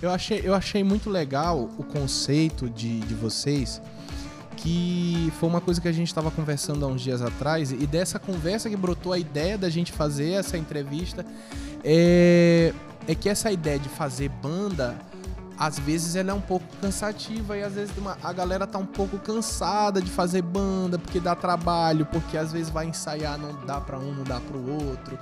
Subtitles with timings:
[0.00, 3.82] Eu achei, eu achei muito legal o conceito de, de vocês,
[4.56, 8.18] que foi uma coisa que a gente estava conversando há uns dias atrás, e dessa
[8.18, 11.26] conversa que brotou a ideia da gente fazer essa entrevista,
[11.82, 12.72] é,
[13.08, 14.96] é que essa ideia de fazer banda
[15.58, 19.18] às vezes ela é um pouco cansativa e às vezes a galera tá um pouco
[19.18, 23.98] cansada de fazer banda porque dá trabalho, porque às vezes vai ensaiar, não dá para
[23.98, 25.18] um, não dá para o outro.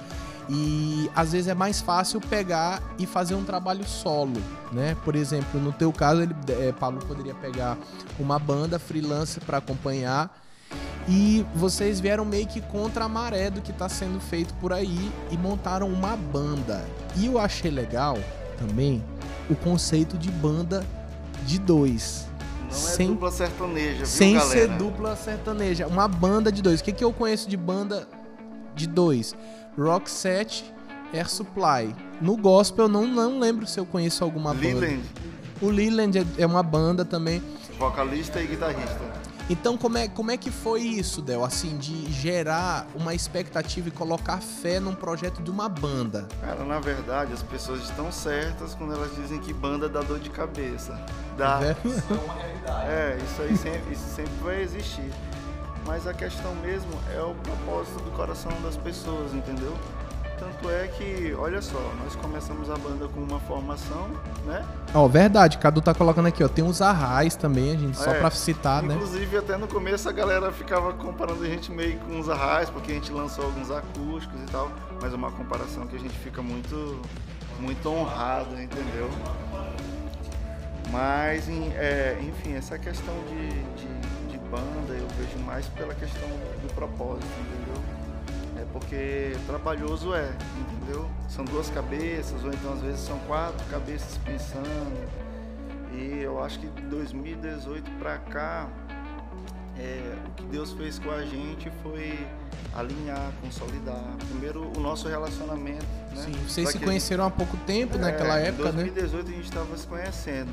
[0.48, 4.96] E às vezes é mais fácil pegar e fazer um trabalho solo, né?
[5.04, 7.76] Por exemplo, no teu caso, ele, é, Pablo poderia pegar
[8.18, 10.30] uma banda freelance para acompanhar
[11.08, 15.10] e vocês vieram meio que contra a maré do que está sendo feito por aí
[15.30, 16.84] e montaram uma banda.
[17.16, 18.16] E eu achei legal
[18.58, 19.02] também
[19.50, 20.84] o conceito de banda
[21.44, 22.26] de dois.
[22.62, 24.50] Não é sem, é dupla sertaneja, viu, Sem galera?
[24.60, 25.86] ser dupla sertaneja.
[25.86, 26.80] Uma banda de dois.
[26.80, 28.08] O que, que eu conheço de banda
[28.74, 29.34] de dois?
[29.78, 30.64] Rock Set
[31.14, 31.94] Air Supply.
[32.20, 34.96] No gospel eu não, não lembro se eu conheço alguma Leland.
[34.96, 35.02] banda.
[35.62, 37.42] O Leland é, é uma banda também.
[37.78, 39.25] Vocalista e guitarrista.
[39.48, 41.44] Então, como é, como é que foi isso, Del?
[41.44, 46.26] Assim, de gerar uma expectativa e colocar fé num projeto de uma banda?
[46.40, 50.30] Cara, na verdade, as pessoas estão certas quando elas dizem que banda dá dor de
[50.30, 51.00] cabeça.
[51.38, 51.60] Dá.
[51.62, 52.90] É, Isso é uma realidade.
[52.90, 55.12] É, isso aí sempre, isso sempre vai existir.
[55.84, 59.72] Mas a questão mesmo é o propósito do coração das pessoas, entendeu?
[60.38, 64.08] Tanto é que, olha só, nós começamos a banda com uma formação,
[64.44, 64.62] né?
[64.92, 66.48] Ó, verdade, Cadu tá colocando aqui, ó.
[66.48, 68.94] Tem os arrais também, a gente, só É, pra citar, né?
[68.94, 72.92] Inclusive, até no começo a galera ficava comparando a gente meio com os arrais, porque
[72.92, 74.70] a gente lançou alguns acústicos e tal,
[75.00, 77.00] mas é uma comparação que a gente fica muito,
[77.58, 79.08] muito honrado, entendeu?
[80.92, 86.28] Mas, é, enfim, essa questão de, de, de banda eu vejo mais pela questão
[86.62, 87.82] do propósito, entendeu?
[88.58, 91.08] É porque trabalhoso é, entendeu?
[91.28, 95.26] São duas cabeças, ou então às vezes são quatro cabeças pensando.
[95.92, 98.68] E eu acho que de 2018 pra cá,
[99.78, 102.18] é, o que Deus fez com a gente foi
[102.74, 104.02] alinhar, consolidar.
[104.28, 106.22] Primeiro o nosso relacionamento, né?
[106.22, 108.84] Sim, vocês Pra se conheceram há pouco tempo, naquela é, época, Em né?
[108.84, 110.52] 2018 a gente estava se conhecendo.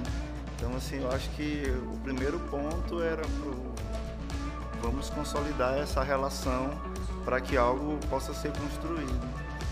[0.57, 1.63] Então assim, eu acho que
[1.93, 3.73] o primeiro ponto era pro
[4.81, 6.69] vamos consolidar essa relação
[7.23, 9.27] para que algo possa ser construído.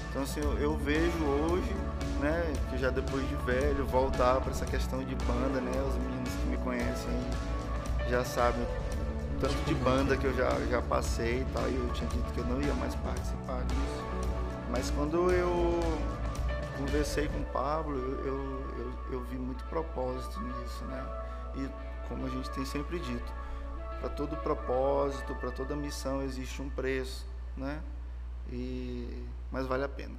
[0.10, 1.74] Então assim, eu, eu vejo hoje,
[2.20, 6.30] né, que já depois de velho, voltar para essa questão de banda, né, os meninos
[6.30, 7.10] que me conhecem
[8.10, 11.90] já sabem o tanto de banda que eu já, já passei e tal, e eu
[11.94, 14.06] tinha dito que eu não ia mais participar disso.
[14.70, 15.80] Mas quando eu
[16.78, 21.06] conversei com o Pablo, eu, eu, eu, vi muito propósito nisso, né?
[21.56, 21.70] E
[22.08, 23.34] como a gente tem sempre dito,
[24.00, 27.26] para todo propósito, para toda missão existe um preço,
[27.56, 27.84] né?
[28.52, 30.18] E mas vale a pena.